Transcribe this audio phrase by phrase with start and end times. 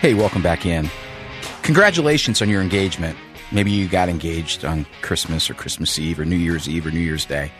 [0.00, 0.88] Hey, welcome back in.
[1.62, 3.18] Congratulations on your engagement.
[3.50, 7.00] Maybe you got engaged on Christmas or Christmas Eve or New Year's Eve or New
[7.00, 7.50] Year's Day.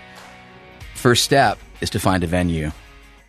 [0.94, 2.70] First step is to find a venue.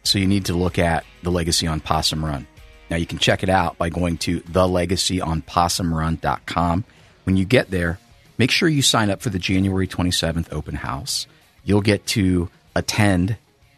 [0.04, 2.46] So you need to look at the Legacy on Possum Run.
[2.92, 6.86] Now you can check it out by going to thelegacyonpossumrun.com.
[7.24, 7.98] When you get there,
[8.38, 11.26] make sure you sign up for the January 27th open house.
[11.64, 13.38] You'll get to attend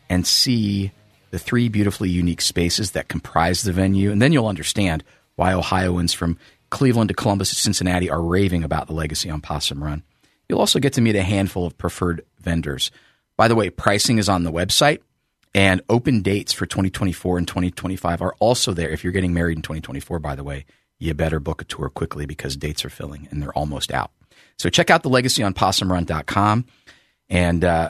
[0.10, 0.92] and see
[1.30, 6.14] the three beautifully unique spaces that comprise the venue, and then you'll understand why Ohioans
[6.14, 6.38] from
[6.70, 10.04] Cleveland to Columbus to Cincinnati are raving about the legacy on Possum Run.
[10.48, 12.92] You'll also get to meet a handful of preferred vendors.
[13.38, 15.00] By the way, pricing is on the website,
[15.54, 18.90] and open dates for 2024 and 2025 are also there.
[18.90, 20.66] If you're getting married in 2024, by the way,
[21.00, 24.12] you better book a tour quickly because dates are filling and they're almost out.
[24.58, 26.66] So check out the legacy on possumrun.com
[27.30, 27.90] and uh,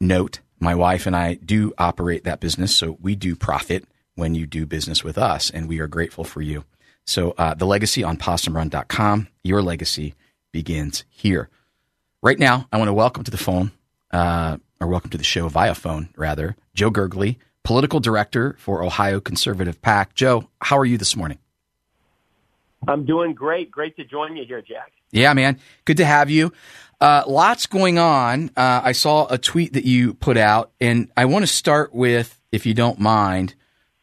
[0.00, 3.86] note my wife and I do operate that business, so we do profit
[4.20, 6.64] when you do business with us, and we are grateful for you.
[7.04, 10.14] So, uh, the legacy on possumrun.com, your legacy
[10.52, 11.48] begins here.
[12.22, 13.72] Right now, I want to welcome to the phone,
[14.12, 19.20] uh, or welcome to the show via phone, rather, Joe Gergely, political director for Ohio
[19.20, 20.14] Conservative PAC.
[20.14, 21.38] Joe, how are you this morning?
[22.86, 23.70] I'm doing great.
[23.70, 24.92] Great to join you here, Jack.
[25.10, 25.58] Yeah, man.
[25.84, 26.52] Good to have you.
[27.00, 28.50] Uh, lots going on.
[28.56, 32.38] Uh, I saw a tweet that you put out, and I want to start with,
[32.52, 33.54] if you don't mind,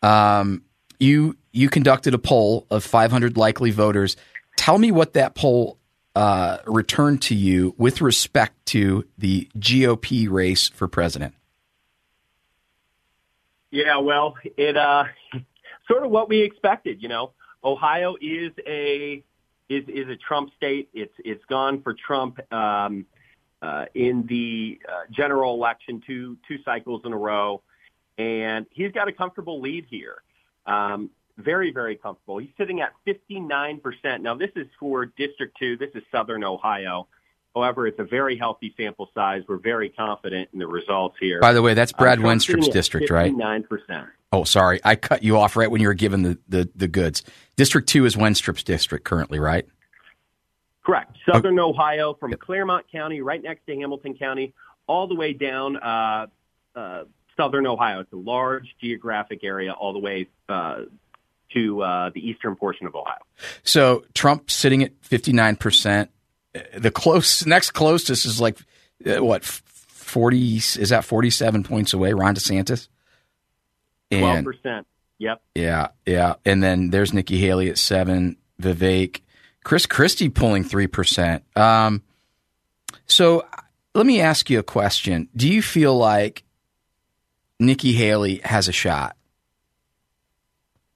[0.01, 0.63] um,
[0.99, 4.15] you you conducted a poll of 500 likely voters.
[4.57, 5.77] Tell me what that poll
[6.15, 11.35] uh, returned to you with respect to the GOP race for president.
[13.69, 15.05] Yeah, well, it uh,
[15.87, 17.01] sort of what we expected.
[17.01, 17.33] You know,
[17.63, 19.23] Ohio is a
[19.69, 20.89] is is a Trump state.
[20.93, 23.05] It's it's gone for Trump um,
[23.61, 27.61] uh, in the uh, general election two two cycles in a row,
[28.17, 30.21] and he's got a comfortable lead here.
[30.65, 32.39] Um, very very comfortable.
[32.39, 34.23] He's sitting at 59 percent.
[34.23, 35.77] Now this is for District Two.
[35.77, 37.07] This is Southern Ohio.
[37.55, 39.41] However, it's a very healthy sample size.
[39.47, 41.39] We're very confident in the results here.
[41.39, 43.11] By the way, that's Brad uh, Wenstrup's district, 59%.
[43.11, 43.35] right?
[43.35, 44.07] Nine percent.
[44.31, 47.23] Oh, sorry, I cut you off right when you were given the, the, the goods.
[47.55, 49.65] District two is Wenstrup's district currently, right?
[50.85, 51.17] Correct.
[51.25, 51.69] Southern okay.
[51.69, 54.53] Ohio, from Clermont County, right next to Hamilton County,
[54.85, 56.27] all the way down uh,
[56.75, 57.03] uh,
[57.37, 58.01] Southern Ohio.
[58.01, 60.81] It's a large geographic area, all the way uh,
[61.53, 63.19] to uh, the eastern portion of Ohio.
[63.63, 66.09] So Trump sitting at fifty nine percent
[66.75, 68.57] the close next closest is like
[69.05, 72.13] uh, what forty is that forty seven points away.
[72.13, 72.87] Ron DeSantis.
[74.11, 74.87] Twelve percent.
[75.19, 75.41] Yep.
[75.55, 78.37] Yeah, yeah, and then there's Nikki Haley at seven.
[78.61, 79.21] Vivek,
[79.63, 81.43] Chris Christie pulling three percent.
[81.55, 82.03] Um,
[83.05, 83.45] so
[83.93, 86.43] let me ask you a question: Do you feel like
[87.59, 89.15] Nikki Haley has a shot?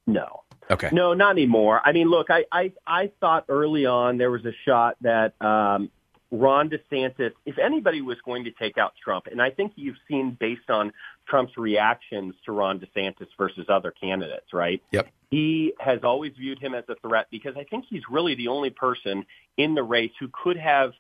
[0.06, 0.42] No.
[0.70, 0.90] Okay.
[0.92, 1.82] No, not anymore.
[1.84, 5.90] I mean, look, I, I, I thought early on there was a shot that um,
[6.32, 10.38] Ron DeSantis, if anybody was going to take out Trump, and I think you've seen
[10.40, 10.94] based on
[11.28, 14.82] Trump's reactions to Ron DeSantis versus other candidates, right?
[14.92, 15.10] Yep.
[15.30, 18.70] He has always viewed him as a threat because I think he's really the only
[18.70, 19.26] person
[19.58, 20.94] in the race who could have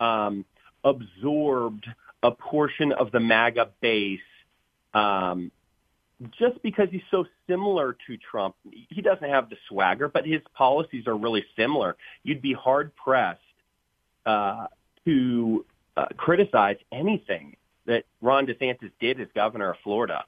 [0.00, 0.44] um,
[0.82, 1.86] absorbed
[2.24, 4.20] a portion of the MAGA base
[4.94, 5.50] um,
[6.38, 8.54] just because he's so similar to Trump,
[8.88, 11.96] he doesn't have the swagger, but his policies are really similar.
[12.22, 13.40] You'd be hard pressed
[14.24, 14.66] uh,
[15.04, 15.64] to
[15.96, 20.24] uh, criticize anything that Ron DeSantis did as governor of Florida.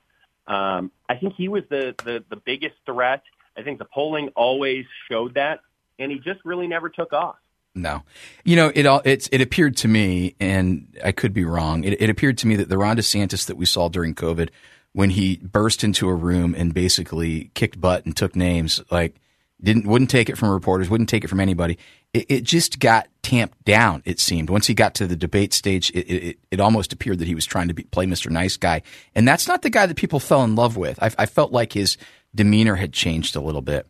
[0.47, 3.23] Um, I think he was the, the the biggest threat.
[3.57, 5.61] I think the polling always showed that,
[5.99, 7.37] and he just really never took off.
[7.75, 8.03] No,
[8.45, 9.03] you know it all.
[9.05, 11.83] It's it appeared to me, and I could be wrong.
[11.83, 14.51] It, it appeared to me that the Ron DeSantis that we saw during COVID
[14.93, 19.17] when he burst into a room and basically kicked butt and took names, like
[19.61, 21.77] didn't wouldn't take it from reporters, wouldn't take it from anybody.
[22.13, 24.03] It, it just got tamped down.
[24.05, 27.27] It seemed once he got to the debate stage, it, it, it almost appeared that
[27.27, 28.31] he was trying to be, play Mr.
[28.31, 28.83] Nice Guy,
[29.17, 31.03] and that's not the guy that people fell in love with.
[31.03, 31.97] I, I felt like his
[32.33, 33.89] demeanor had changed a little bit.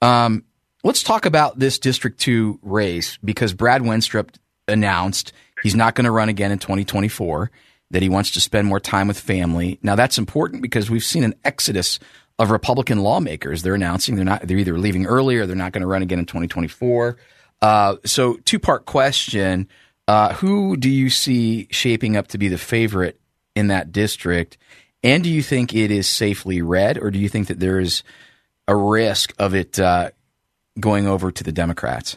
[0.00, 0.44] Um,
[0.86, 4.36] let's talk about this District Two race because Brad Wenstrup
[4.68, 7.50] announced he's not going to run again in 2024
[7.90, 9.78] that he wants to spend more time with family.
[9.82, 11.98] Now that's important because we've seen an exodus
[12.38, 13.62] of Republican lawmakers.
[13.62, 16.20] They're announcing they're not they're either leaving early or they're not going to run again
[16.20, 17.16] in 2024.
[17.62, 19.68] Uh, so two part question:
[20.06, 23.20] uh, Who do you see shaping up to be the favorite
[23.56, 24.56] in that district?
[25.02, 28.02] And do you think it is safely red, or do you think that there is
[28.68, 30.10] a risk of it uh,
[30.78, 32.16] going over to the Democrats?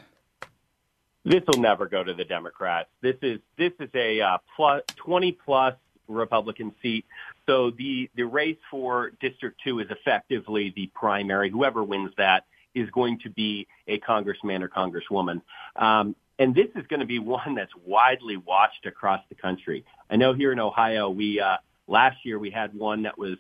[1.26, 2.90] This will never go to the Democrats.
[3.02, 5.76] This is this is a uh, plus, 20 plus
[6.08, 7.06] Republican seat.
[7.46, 11.50] So the the race for District Two is effectively the primary.
[11.50, 15.42] Whoever wins that is going to be a congressman or congresswoman.
[15.76, 19.86] Um, and this is going to be one that's widely watched across the country.
[20.10, 21.58] I know here in Ohio, we uh,
[21.88, 23.38] last year we had one that was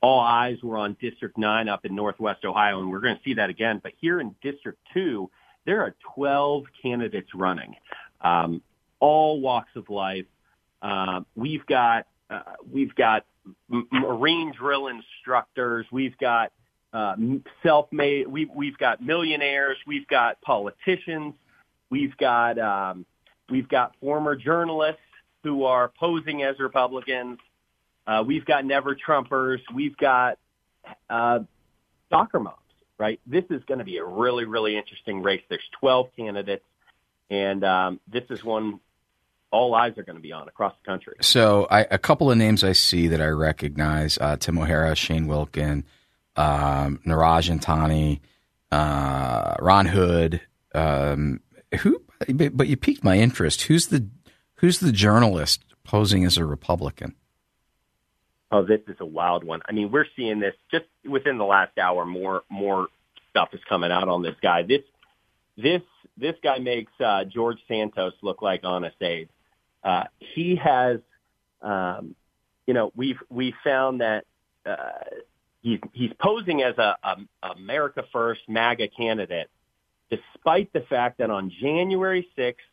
[0.00, 3.34] all eyes were on District 9 up in Northwest Ohio, and we're going to see
[3.34, 3.80] that again.
[3.82, 5.28] But here in District 2,
[5.66, 7.74] there are 12 candidates running,
[8.20, 8.62] um,
[9.00, 10.26] all walks of life.
[10.80, 13.24] Uh, we've got uh, we've got
[13.68, 16.52] marine drill instructors, we've got
[16.92, 17.16] uh,
[17.62, 21.34] self-made, we've we've got millionaires, we've got politicians,
[21.90, 23.04] we've got um,
[23.50, 25.00] we've got former journalists
[25.42, 27.38] who are posing as Republicans.
[28.08, 29.60] Uh, we've got never Trumpers.
[29.74, 30.38] We've got
[31.10, 31.40] uh,
[32.08, 32.56] soccer moms,
[32.96, 33.20] right?
[33.26, 35.42] This is going to be a really, really interesting race.
[35.50, 36.64] There's 12 candidates,
[37.28, 38.80] and um, this is one
[39.50, 41.16] all eyes are going to be on across the country.
[41.20, 45.26] So, I, a couple of names I see that I recognize: uh, Tim O'Hara, Shane
[45.26, 45.84] Wilkin,
[46.36, 48.20] um, Niraj Antani,
[48.72, 50.40] uh, Ron Hood.
[50.74, 51.40] Um,
[51.80, 52.00] who?
[52.28, 53.62] But you piqued my interest.
[53.62, 54.08] Who's the
[54.56, 57.14] Who's the journalist posing as a Republican?
[58.50, 59.60] Oh, this is a wild one.
[59.68, 62.06] I mean, we're seeing this just within the last hour.
[62.06, 62.88] More more
[63.30, 64.62] stuff is coming out on this guy.
[64.62, 64.82] This
[65.56, 65.82] this
[66.16, 69.28] this guy makes uh, George Santos look like Honest Abe.
[69.84, 70.98] Uh, he has,
[71.62, 72.14] um,
[72.66, 74.24] you know, we've we found that
[74.64, 75.04] uh,
[75.62, 77.16] he's he's posing as a, a
[77.54, 79.50] America First MAGA candidate,
[80.10, 82.64] despite the fact that on January sixth,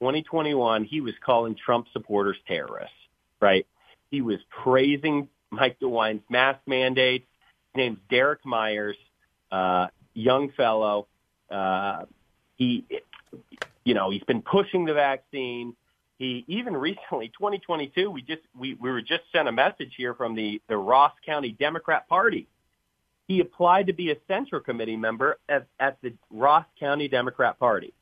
[0.00, 2.96] 2021, he was calling Trump supporters terrorists.
[3.40, 3.66] Right?
[4.12, 7.26] He was praising Mike DeWine's mask mandate.
[7.72, 8.96] His name's Derek Myers,
[9.50, 11.08] uh, young fellow.
[11.50, 12.04] Uh,
[12.56, 12.84] he,
[13.84, 15.74] you know, he's been pushing the vaccine.
[16.18, 20.34] He even recently, 2022, we just we, we were just sent a message here from
[20.34, 22.46] the the Ross County Democrat Party.
[23.28, 27.94] He applied to be a central committee member at, at the Ross County Democrat Party,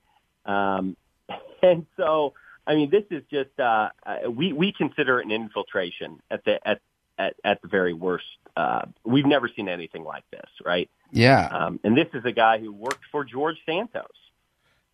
[0.45, 0.97] um,
[1.63, 2.35] and so
[2.67, 6.67] I mean, this is just uh, uh, we we consider it an infiltration at the
[6.67, 6.81] at
[7.19, 8.25] at, at the very worst.
[8.57, 10.91] Uh, we've never seen anything like this, right?
[11.13, 11.47] Yeah.
[11.47, 14.07] Um, and this is a guy who worked for George Santos.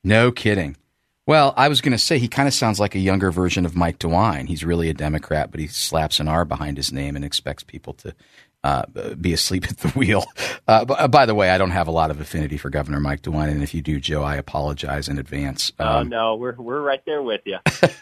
[0.02, 0.76] No kidding.
[1.26, 3.74] Well, I was going to say he kind of sounds like a younger version of
[3.74, 4.46] Mike DeWine.
[4.46, 7.94] He's really a Democrat, but he slaps an R behind his name and expects people
[7.94, 8.14] to
[8.66, 10.24] uh, be asleep at the wheel.
[10.66, 13.22] Uh, uh, by the way, I don't have a lot of affinity for Governor Mike
[13.22, 15.72] DeWine, and if you do, Joe, I apologize in advance.
[15.78, 17.58] Oh, um, oh no, we're we're right there with you.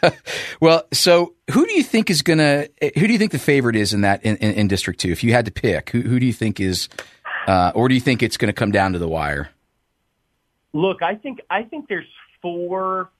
[0.59, 2.67] well, so who do you think is gonna?
[2.81, 5.11] Who do you think the favorite is in that in, in, in District Two?
[5.11, 6.89] If you had to pick, who who do you think is,
[7.47, 9.49] uh, or do you think it's going to come down to the wire?
[10.73, 12.07] Look, I think I think there's
[12.41, 13.11] four.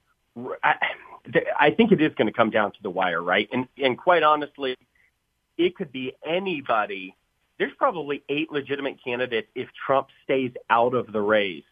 [0.64, 0.74] I,
[1.58, 3.48] I think it is going to come down to the wire, right?
[3.52, 4.76] And and quite honestly,
[5.56, 7.14] it could be anybody
[7.58, 11.64] there's probably eight legitimate candidates if Trump stays out of the race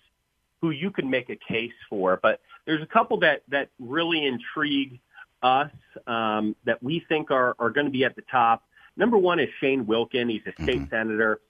[0.60, 2.18] who you could make a case for.
[2.22, 5.00] But there's a couple that, that really intrigue
[5.42, 5.70] us
[6.06, 8.64] um, that we think are, are going to be at the top.
[8.96, 10.28] Number one is Shane Wilkin.
[10.28, 10.90] He's a state mm-hmm.
[10.90, 11.40] senator.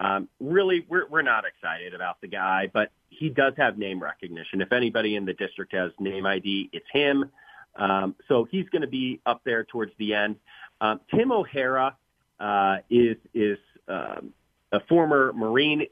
[0.00, 4.60] Um, really, we're, we're not excited about the guy, but he does have name recognition.
[4.60, 7.30] If anybody in the district has name ID, it's him.
[7.74, 10.36] Um, so he's going to be up there towards the end.
[10.80, 11.96] Um, Tim O'Hara
[12.38, 14.32] uh, is is um,
[14.72, 15.86] a former Marine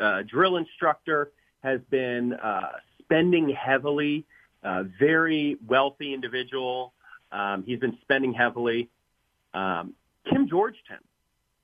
[0.00, 1.32] uh, drill instructor,
[1.62, 4.24] has been uh, spending heavily,
[4.62, 6.92] uh, very wealthy individual.
[7.30, 8.88] Um, he's been spending heavily.
[9.54, 9.94] Um,
[10.28, 11.00] Kim Georgeton,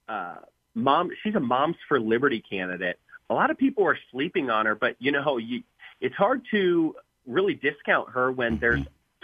[0.08, 0.36] uh,
[0.74, 2.98] mom, she's a Moms for Liberty candidate.
[3.30, 5.62] A lot of people are sleeping on her, but you know, you,
[6.00, 6.94] it's hard to
[7.26, 8.80] really discount her when there's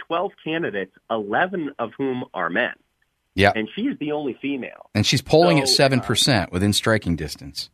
[0.07, 2.73] 12 candidates, 11 of whom are men.
[3.35, 3.51] Yeah.
[3.53, 4.89] And she's the only female.
[4.95, 7.69] And she's polling so, at 7% uh, within striking distance.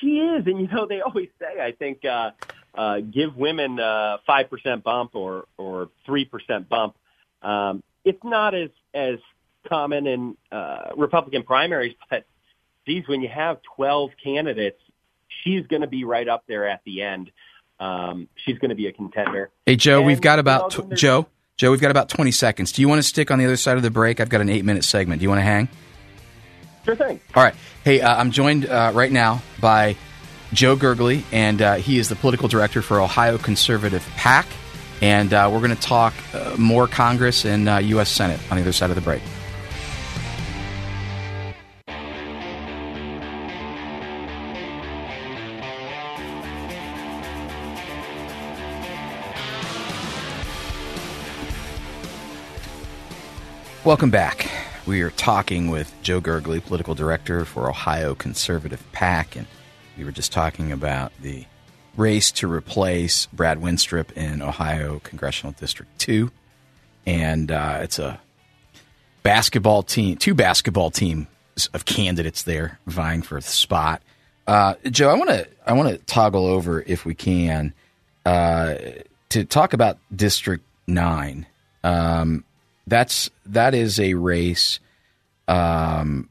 [0.00, 0.46] She is.
[0.46, 2.30] And, you know, they always say, I think, uh,
[2.74, 6.96] uh, give women a 5% bump or, or 3% bump.
[7.42, 9.18] Um, it's not as, as
[9.68, 12.24] common in uh, Republican primaries, but
[12.86, 14.80] geez, when you have 12 candidates,
[15.44, 17.30] she's going to be right up there at the end.
[17.78, 19.50] Um, she's going to be a contender.
[19.66, 21.26] Hey, Joe, and, we've got about, know, Joe,
[21.62, 22.72] Joe, we've got about 20 seconds.
[22.72, 24.18] Do you want to stick on the other side of the break?
[24.18, 25.20] I've got an eight minute segment.
[25.20, 25.68] Do you want to hang?
[26.84, 27.20] Sure thing.
[27.36, 27.54] All right.
[27.84, 29.94] Hey, uh, I'm joined uh, right now by
[30.52, 34.48] Joe Gergely, and uh, he is the political director for Ohio Conservative PAC.
[35.02, 38.10] And uh, we're going to talk uh, more Congress and U.S.
[38.10, 39.22] Uh, Senate on the other side of the break.
[53.92, 54.50] Welcome back.
[54.86, 59.46] We are talking with Joe Gergely, political director for Ohio Conservative PAC, and
[59.98, 61.44] we were just talking about the
[61.94, 66.30] race to replace Brad Wenstrup in Ohio Congressional District 2.
[67.04, 68.18] And uh, it's a
[69.24, 71.26] basketball team, two basketball teams
[71.74, 74.00] of candidates there vying for the spot.
[74.46, 77.74] Uh, Joe, I want to I want to toggle over if we can
[78.24, 78.74] uh,
[79.28, 81.44] to talk about District Nine.
[81.84, 82.46] Um,
[82.86, 84.80] that's that is a race
[85.48, 86.28] um,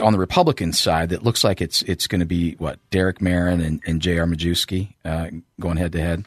[0.00, 3.64] on the Republican side that looks like it's it's going to be what Derek Merrin
[3.64, 4.26] and, and J.R.
[4.26, 5.28] Majewski uh,
[5.60, 6.24] going head to head.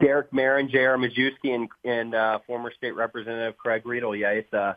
[0.00, 0.96] Derek Merrin, J.R.
[0.96, 4.14] Majewski, and, and uh, former state representative Craig Riedel.
[4.14, 4.74] Yeah, it's uh,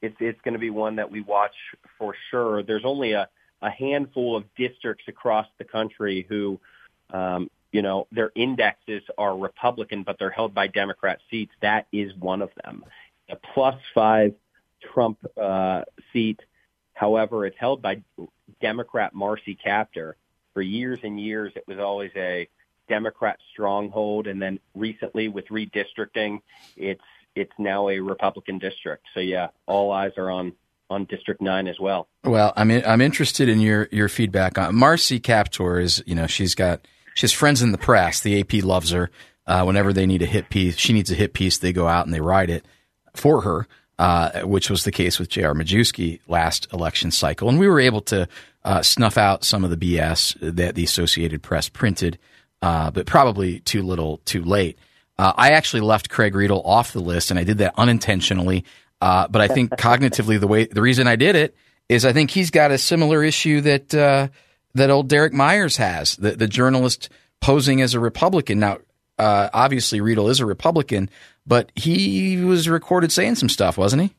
[0.00, 1.54] it's it's going to be one that we watch
[1.98, 2.62] for sure.
[2.62, 3.28] There's only a,
[3.60, 6.58] a handful of districts across the country who
[7.10, 11.52] um, you know, their indexes are Republican, but they're held by Democrat seats.
[11.62, 12.84] That is one of them.
[13.30, 14.34] A plus five
[14.92, 16.40] Trump uh, seat,
[16.92, 18.02] however, it's held by
[18.60, 20.14] Democrat Marcy Kaptur.
[20.52, 22.46] For years and years, it was always a
[22.88, 26.40] Democrat stronghold, and then recently with redistricting,
[26.76, 27.00] it's
[27.34, 29.06] it's now a Republican district.
[29.14, 30.52] So yeah, all eyes are on
[30.90, 32.06] on District Nine as well.
[32.22, 35.82] Well, I'm in, I'm interested in your your feedback on Marcy Kaptur.
[35.82, 38.20] Is you know she's got she has friends in the press.
[38.20, 39.10] The AP loves her.
[39.46, 41.58] Uh, whenever they need a hit piece, she needs a hit piece.
[41.58, 42.64] They go out and they write it
[43.14, 43.66] for her,
[43.98, 45.54] uh, which was the case with J.R.
[45.54, 47.48] Majewski last election cycle.
[47.48, 48.28] And we were able to
[48.64, 52.18] uh, snuff out some of the BS that the Associated Press printed,
[52.62, 54.78] uh, but probably too little, too late.
[55.18, 58.64] Uh, I actually left Craig Riedel off the list, and I did that unintentionally.
[59.00, 61.56] Uh, but I think cognitively, the way the reason I did it
[61.88, 64.30] is I think he's got a similar issue that
[64.74, 67.08] that old Derek Myers has, the, the journalist
[67.40, 68.58] posing as a Republican.
[68.58, 68.78] Now,
[69.18, 71.10] uh, obviously, Riedel is a Republican,
[71.46, 74.14] but he was recorded saying some stuff, wasn't he?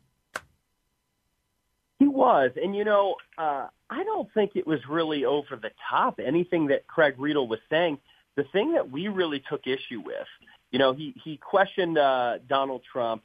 [1.99, 2.51] He was.
[2.61, 6.87] And, you know, uh, I don't think it was really over the top, anything that
[6.87, 7.97] Craig Riedel was saying.
[8.35, 10.27] The thing that we really took issue with,
[10.71, 13.23] you know, he, he questioned uh, Donald Trump.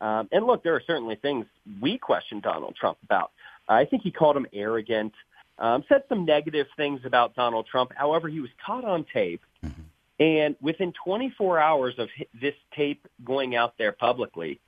[0.00, 1.46] Um, and look, there are certainly things
[1.80, 3.30] we questioned Donald Trump about.
[3.68, 5.14] I think he called him arrogant
[5.58, 7.92] um, said some negative things about Donald Trump.
[7.94, 9.42] However, he was caught on tape.
[9.64, 9.82] Mm-hmm.
[10.20, 12.08] And within 24 hours of
[12.40, 14.60] this tape going out there publicly,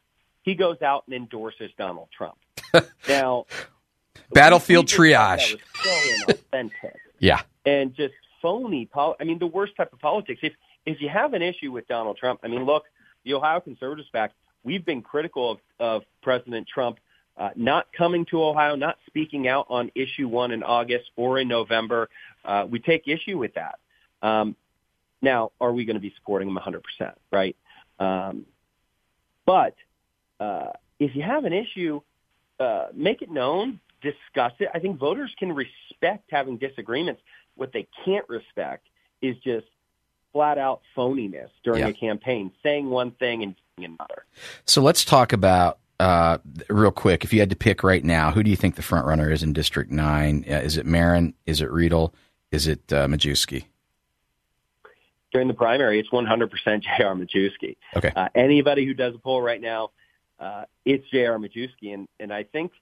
[0.43, 2.37] he goes out and endorses Donald Trump.
[3.09, 3.47] now,
[4.33, 5.57] battlefield triage.
[5.83, 6.35] so
[7.19, 7.43] yeah.
[7.64, 8.87] And just phony.
[8.87, 10.41] Pol- I mean, the worst type of politics.
[10.43, 10.53] If
[10.87, 12.85] if you have an issue with Donald Trump, I mean, look,
[13.25, 14.33] the Ohio Conservative PAC.
[14.64, 16.99] We've been critical of, of President Trump
[17.37, 21.49] uh, not coming to Ohio, not speaking out on issue one in August or in
[21.49, 22.09] November.
[22.45, 23.79] Uh, we take issue with that.
[24.23, 24.57] Um,
[25.21, 26.83] now, are we going to be supporting them 100%,
[27.33, 27.57] right?
[27.99, 28.47] Um,
[29.47, 29.75] but
[30.38, 32.00] uh, if you have an issue,
[32.61, 34.69] uh, make it known, discuss it.
[34.73, 37.21] I think voters can respect having disagreements.
[37.57, 38.87] What they can't respect
[39.23, 39.67] is just
[40.33, 41.88] flat out phoniness during yeah.
[41.88, 44.25] a campaign, saying one thing and doing another.
[44.64, 48.43] So let's talk about uh, real quick, if you had to pick right now, who
[48.43, 50.45] do you think the front runner is in District Nine?
[50.49, 51.35] Uh, is it Merrin?
[51.47, 52.15] Is it Riedel?
[52.51, 53.67] Is it uh, Majewski?
[55.33, 56.51] During the primary, it's 100%
[56.83, 57.15] J.R.
[57.15, 57.77] Majewski.
[57.97, 58.13] Okay.
[58.15, 59.91] Uh, anybody who does a poll right now,
[60.39, 61.39] uh, it's J.R.
[61.39, 62.73] Majewski, and and I think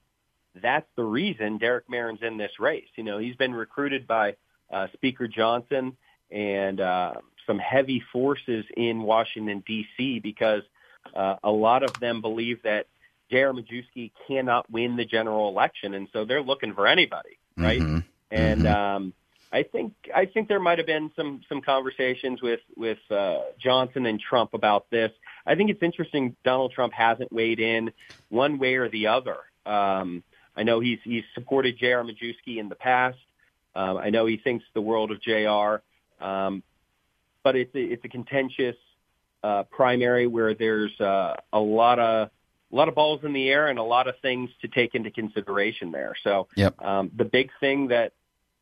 [0.61, 2.87] that's the reason Derek Merrin's in this race.
[2.95, 4.35] You know, he's been recruited by
[4.71, 5.97] uh, Speaker Johnson
[6.29, 7.13] and uh,
[7.45, 10.19] some heavy forces in Washington D.C.
[10.19, 10.63] because
[11.15, 12.87] uh, a lot of them believe that
[13.33, 13.51] J.R.
[13.51, 17.81] Majewski cannot win the general election, and so they're looking for anybody, right?
[17.81, 17.99] Mm-hmm.
[18.29, 18.75] And mm-hmm.
[18.75, 19.13] Um,
[19.51, 24.05] I think I think there might have been some some conversations with with uh, Johnson
[24.05, 25.11] and Trump about this.
[25.47, 26.35] I think it's interesting.
[26.45, 27.91] Donald Trump hasn't weighed in
[28.29, 29.37] one way or the other.
[29.65, 30.23] Um,
[30.55, 32.03] I know he's he's supported J.R.
[32.03, 33.17] Majewski in the past.
[33.75, 35.81] Um, I know he thinks the world of J.R.
[36.21, 36.61] Um,
[37.41, 38.75] but it's a, it's a contentious
[39.43, 42.29] uh, primary where there's uh, a lot of
[42.73, 45.11] a lot of balls in the air and a lot of things to take into
[45.11, 46.15] consideration there.
[46.23, 46.81] So yep.
[46.81, 48.13] um, the big thing that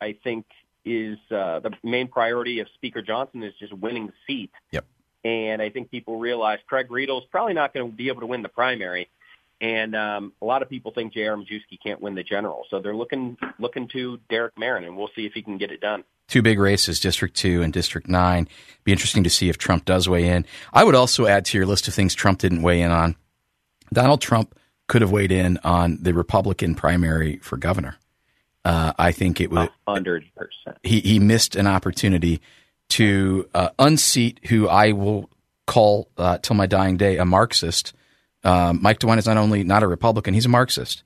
[0.01, 0.45] I think
[0.83, 4.51] is uh, the main priority of Speaker Johnson is just winning the seat.
[4.71, 4.85] Yep.
[5.23, 8.41] And I think people realize Craig Riedel's probably not going to be able to win
[8.41, 9.09] the primary.
[9.61, 11.37] And um, a lot of people think J.R.
[11.37, 15.27] Majewski can't win the general, so they're looking looking to Derek Merrin, and we'll see
[15.27, 16.03] if he can get it done.
[16.27, 18.47] Two big races, District Two and District Nine.
[18.83, 20.47] Be interesting to see if Trump does weigh in.
[20.73, 23.15] I would also add to your list of things Trump didn't weigh in on.
[23.93, 24.57] Donald Trump
[24.88, 27.95] could have weighed in on the Republican primary for governor.
[28.63, 30.77] Uh, I think it would hundred percent.
[30.83, 32.41] He he missed an opportunity
[32.89, 35.29] to uh, unseat who I will
[35.65, 37.93] call uh, till my dying day a Marxist
[38.43, 41.03] um, Mike DeWine is not only not a Republican, he's a Marxist.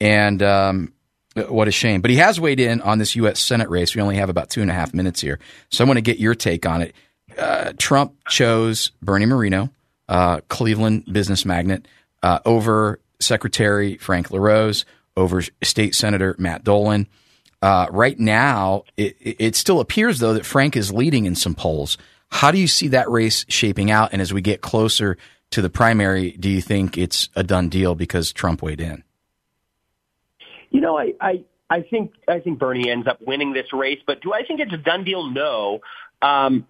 [0.00, 0.92] And um,
[1.34, 2.02] what a shame.
[2.02, 3.40] But he has weighed in on this U.S.
[3.40, 3.94] Senate race.
[3.94, 5.38] We only have about two and a half minutes here.
[5.70, 6.94] So I want to get your take on it.
[7.38, 9.70] Uh, Trump chose Bernie Moreno,
[10.08, 11.88] uh, Cleveland business magnate,
[12.24, 17.06] uh, over Secretary Frank LaRose, over State Senator Matt Dolan.
[17.60, 21.98] Uh, right now, it, it still appears, though, that Frank is leading in some polls.
[22.30, 24.14] How do you see that race shaping out?
[24.14, 25.18] And as we get closer
[25.50, 29.04] to the primary, do you think it's a done deal because Trump weighed in?
[30.70, 34.22] You know, I, I, I think I think Bernie ends up winning this race, but
[34.22, 35.30] do I think it's a done deal?
[35.30, 35.80] No.
[36.22, 36.66] Um,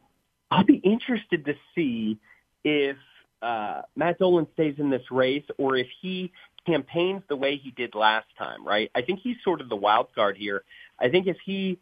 [0.50, 2.18] I'll be interested to see
[2.64, 2.96] if
[3.44, 6.32] uh, Matt Dolan stays in this race or if he
[6.66, 8.66] campaigns the way he did last time.
[8.66, 8.90] Right?
[8.94, 10.64] I think he's sort of the wild card here.
[10.98, 11.78] I think if he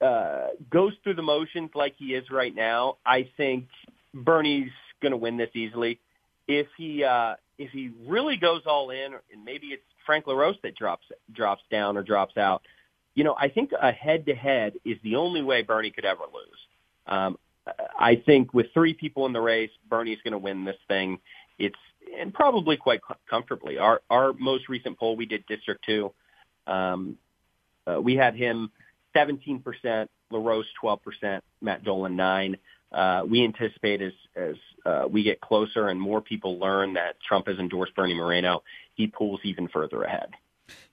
[0.00, 3.68] uh, goes through the motions like he is right now, I think
[4.12, 6.00] Bernie's going to win this easily
[6.46, 10.74] if he uh, if he really goes all in, and maybe it's Frank LaRose that
[10.74, 12.62] drops drops down or drops out,
[13.14, 16.24] you know, I think a head to head is the only way Bernie could ever
[16.32, 16.58] lose.
[17.06, 17.38] Um,
[17.98, 21.18] I think with three people in the race, Bernie's going to win this thing.
[21.58, 21.78] It's
[22.18, 23.78] and probably quite comfortably.
[23.78, 26.12] Our our most recent poll we did District Two,
[26.66, 27.16] um,
[27.86, 28.70] uh, we had him
[29.16, 32.56] 17%, LaRose 12%, Matt Dolan 9
[32.94, 34.54] uh, we anticipate as as
[34.86, 38.62] uh, we get closer and more people learn that Trump has endorsed Bernie Moreno,
[38.94, 40.30] he pulls even further ahead.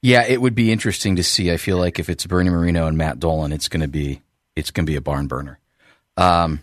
[0.02, 1.52] Yeah, it would be interesting to see.
[1.52, 4.22] I feel like if it's Bernie Moreno and Matt Dolan, it's going to be
[4.56, 5.60] it's going to be a barn burner.
[6.18, 6.62] Um,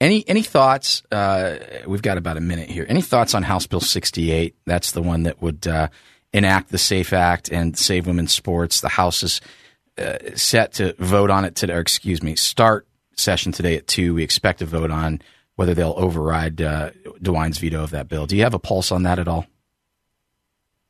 [0.00, 1.02] any any thoughts?
[1.10, 2.86] Uh, we've got about a minute here.
[2.88, 4.56] Any thoughts on House Bill 68?
[4.64, 5.88] That's the one that would uh,
[6.32, 8.80] enact the SAFE Act and save women's sports.
[8.80, 9.40] The House is
[9.98, 11.74] uh, set to vote on it today.
[11.74, 14.14] Or excuse me, start session today at two.
[14.14, 15.20] We expect to vote on
[15.56, 16.90] whether they'll override uh,
[17.20, 18.26] DeWine's veto of that bill.
[18.26, 19.46] Do you have a pulse on that at all?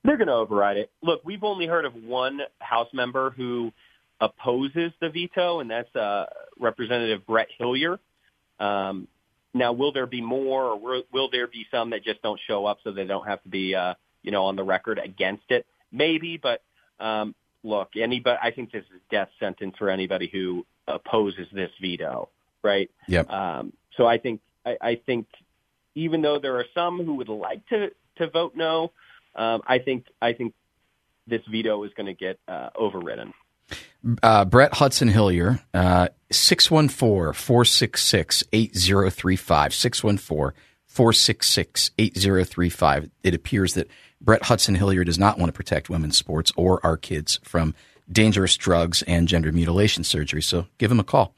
[0.05, 0.91] They're going to override it.
[1.03, 3.73] Look, we've only heard of one House member who
[4.21, 6.27] opposes the veto, and that's uh,
[6.61, 7.99] Representative Brett Hillier.
[8.59, 9.09] Um,
[9.53, 12.79] now, will there be more, or will, there be some that just don't show up
[12.85, 15.67] so they don't have to be, uh, you know, on the record against it?
[15.91, 16.63] Maybe, but
[17.01, 18.39] um, look, anybody.
[18.41, 22.29] I think this is death sentence for anybody who opposes this veto,
[22.63, 22.91] right?
[23.09, 23.29] Yep.
[23.29, 25.27] Um, so I think I, I think
[25.95, 28.93] even though there are some who would like to to vote no,
[29.35, 30.55] um, I think I think
[31.27, 33.33] this veto is going to get uh, overridden.
[34.23, 39.75] Uh, Brett Hudson Hillier, uh, 614 466 8035.
[39.75, 43.11] 614 466 8035.
[43.23, 43.89] It appears that
[44.21, 47.75] Brett Hudson Hillier does not want to protect women's sports or our kids from
[48.11, 50.43] dangerous drugs and gender mutilation surgery.
[50.43, 51.35] So give him a call.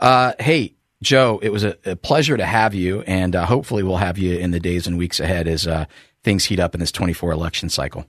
[0.00, 3.98] Uh, hey, Joe, it was a, a, pleasure to have you, and uh, hopefully we'll
[3.98, 5.84] have you in the days and weeks ahead as uh,
[6.22, 8.06] things heat up in this 24 election cycle.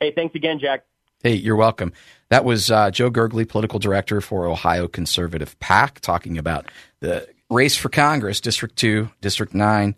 [0.00, 0.84] Hey, thanks again, Jack.
[1.22, 1.92] Hey, you're welcome.
[2.30, 7.76] That was uh, Joe Gergely, political director for Ohio Conservative PAC, talking about the race
[7.76, 9.94] for Congress, District 2, District 9,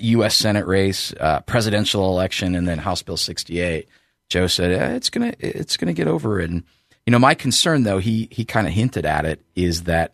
[0.00, 0.26] U.S.
[0.26, 3.88] Uh, Senate race, uh, presidential election, and then House Bill 68.
[4.28, 6.64] Joe said eh, it's gonna it's gonna get over And
[7.06, 10.12] you know, my concern though, he he kind of hinted at it, is that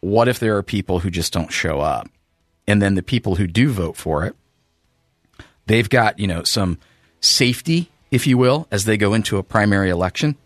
[0.00, 2.08] what if there are people who just don't show up,
[2.68, 4.36] and then the people who do vote for it,
[5.66, 6.78] they've got you know some
[7.20, 10.36] safety, if you will, as they go into a primary election,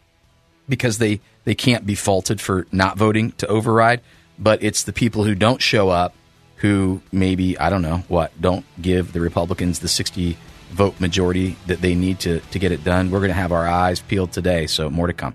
[0.69, 4.01] because they they can't be faulted for not voting to override,
[4.39, 6.15] but it's the people who don't show up
[6.57, 10.39] who maybe I don't know what don't give the Republicans the sixty
[10.71, 13.11] vote majority that they need to, to get it done.
[13.11, 15.35] We're going to have our eyes peeled today, so more to come.